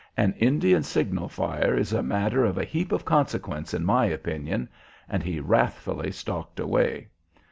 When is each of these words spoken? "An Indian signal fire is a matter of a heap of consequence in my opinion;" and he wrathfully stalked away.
"An 0.17 0.33
Indian 0.39 0.81
signal 0.81 1.29
fire 1.29 1.77
is 1.77 1.93
a 1.93 2.01
matter 2.01 2.43
of 2.43 2.57
a 2.57 2.63
heap 2.63 2.91
of 2.91 3.05
consequence 3.05 3.71
in 3.71 3.85
my 3.85 4.05
opinion;" 4.07 4.67
and 5.07 5.21
he 5.21 5.39
wrathfully 5.39 6.09
stalked 6.09 6.59
away. 6.59 7.09